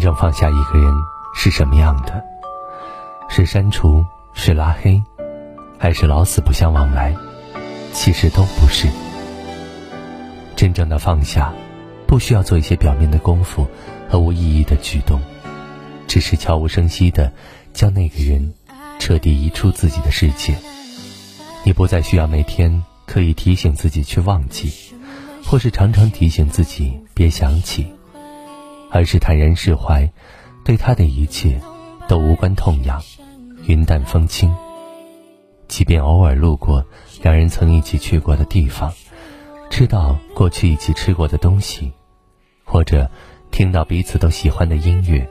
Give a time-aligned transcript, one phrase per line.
[0.00, 0.92] 正放下一个人
[1.34, 2.24] 是什么样的？
[3.28, 5.00] 是删除，是拉黑，
[5.78, 7.14] 还是老死不相往来？
[7.92, 8.88] 其实都不是。
[10.56, 11.52] 真正的放下，
[12.06, 13.66] 不需要做一些表面的功夫
[14.08, 15.20] 和无意义的举动，
[16.08, 17.32] 只是悄无声息的
[17.72, 18.52] 将那个人
[18.98, 20.54] 彻底移出自己的世界。
[21.64, 24.72] 你不再需要每天刻意提醒自己去忘记，
[25.44, 27.86] 或是常常提醒自己别想起，
[28.90, 30.10] 而是坦然释怀，
[30.64, 31.60] 对他的一切
[32.08, 33.00] 都无关痛痒，
[33.66, 34.54] 云淡风轻。
[35.68, 36.84] 即便偶尔路过
[37.22, 38.92] 两人曾一起去过的地方。
[39.70, 41.92] 吃到过去一起吃过的东西，
[42.64, 43.08] 或者
[43.52, 45.24] 听到彼此都喜欢的音乐，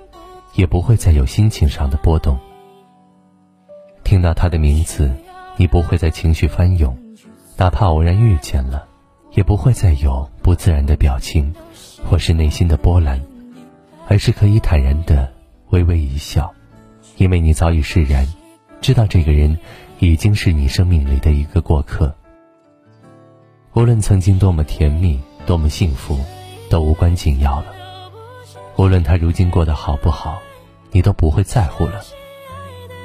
[0.54, 2.40] 也不会再有心情上的波动。
[4.06, 5.12] 听到他的名字，
[5.58, 6.98] 你不会再情绪翻涌，
[7.58, 8.88] 哪怕偶然遇见了，
[9.34, 11.54] 也不会再有不自然的表情，
[12.10, 13.22] 或是内心的波澜，
[14.10, 15.32] 而是可以坦然的
[15.70, 16.52] 微微一笑，
[17.18, 18.28] 因为你早已释然，
[18.82, 19.56] 知道这个人
[20.00, 22.14] 已经是你生命里的一个过客。
[23.74, 26.20] 无论曾经多么甜蜜，多么幸福，
[26.72, 27.68] 都无关紧要了。
[28.78, 30.42] 无论他如今过得好不好，
[30.92, 32.02] 你都不会在乎了。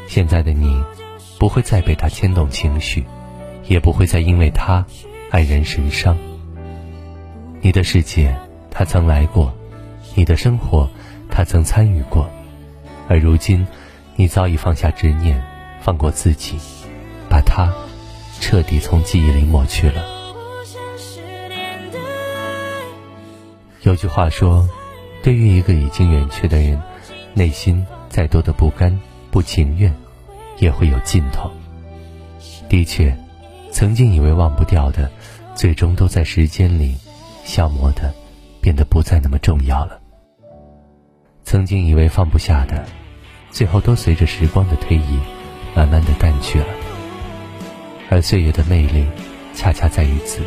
[0.08, 0.82] 现在的你，
[1.38, 3.04] 不会再被他牵动情绪，
[3.68, 4.82] 也不会再因为他
[5.30, 6.16] 黯然神伤。
[7.60, 8.34] 你的世界，
[8.70, 9.52] 他曾来过；
[10.14, 10.88] 你的生活，
[11.30, 12.28] 他曾参与过。
[13.08, 13.66] 而如今，
[14.16, 15.42] 你早已放下执念，
[15.80, 16.58] 放过自己，
[17.28, 17.72] 把他
[18.40, 20.04] 彻底从记忆里抹去了。
[23.82, 24.66] 有句话说，
[25.22, 26.80] 对于一个已经远去的人，
[27.34, 28.98] 内心再多的不甘、
[29.30, 29.94] 不情愿，
[30.58, 31.50] 也会有尽头。
[32.68, 33.14] 的确，
[33.70, 35.10] 曾经以为忘不掉的，
[35.54, 36.96] 最终都在时间里
[37.44, 38.14] 消磨的，
[38.62, 40.00] 变得不再那么重要了。
[41.54, 42.84] 曾经以为放不下的，
[43.52, 45.20] 最后都随着时光的推移，
[45.72, 46.66] 慢慢的淡去了。
[48.10, 49.06] 而岁月的魅力，
[49.54, 50.40] 恰恰在于此，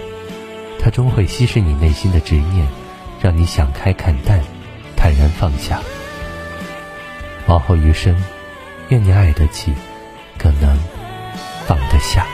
[0.77, 2.67] 它终会稀释你内心的执念。
[3.21, 4.43] 让你想开看淡，
[4.97, 5.79] 坦然放下。
[7.47, 8.13] 往后余生，
[8.89, 9.71] 愿你爱得起，
[10.37, 10.77] 更能
[11.65, 12.27] 放得下。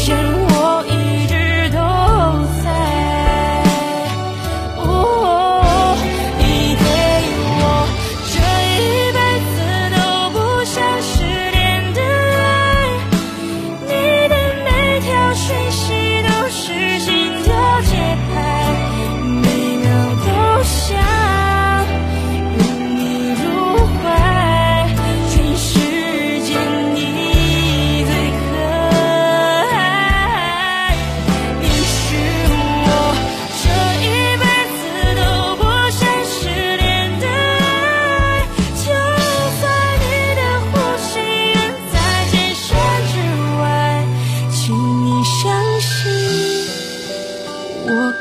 [0.00, 0.47] 我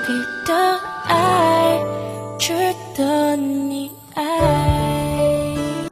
[0.05, 0.86] 给的。